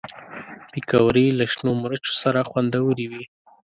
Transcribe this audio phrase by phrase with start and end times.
[0.71, 3.23] پکورې له شنو مرچو سره خوندورې وي